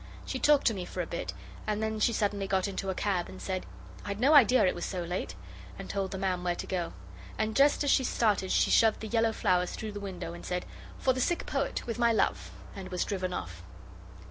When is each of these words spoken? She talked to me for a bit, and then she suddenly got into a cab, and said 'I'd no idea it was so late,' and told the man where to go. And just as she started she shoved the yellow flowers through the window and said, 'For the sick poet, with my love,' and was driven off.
She 0.25 0.39
talked 0.39 0.65
to 0.65 0.73
me 0.73 0.83
for 0.83 1.01
a 1.01 1.05
bit, 1.05 1.31
and 1.67 1.79
then 1.79 1.99
she 1.99 2.11
suddenly 2.11 2.47
got 2.47 2.67
into 2.67 2.89
a 2.89 2.95
cab, 2.95 3.29
and 3.29 3.39
said 3.39 3.67
'I'd 4.03 4.19
no 4.19 4.33
idea 4.33 4.65
it 4.65 4.73
was 4.73 4.83
so 4.83 5.03
late,' 5.03 5.35
and 5.77 5.87
told 5.91 6.09
the 6.09 6.17
man 6.17 6.43
where 6.43 6.55
to 6.55 6.65
go. 6.65 6.93
And 7.37 7.55
just 7.55 7.83
as 7.83 7.91
she 7.91 8.03
started 8.03 8.51
she 8.51 8.71
shoved 8.71 9.01
the 9.01 9.07
yellow 9.07 9.31
flowers 9.31 9.73
through 9.73 9.91
the 9.91 9.99
window 9.99 10.33
and 10.33 10.43
said, 10.43 10.65
'For 10.97 11.13
the 11.13 11.21
sick 11.21 11.45
poet, 11.45 11.85
with 11.85 11.99
my 11.99 12.11
love,' 12.11 12.49
and 12.75 12.89
was 12.89 13.05
driven 13.05 13.31
off. 13.31 13.61